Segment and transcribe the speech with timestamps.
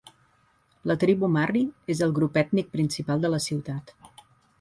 [0.91, 1.61] La tribu Marri
[1.95, 3.95] és el grup ètnic principal de la ciutat.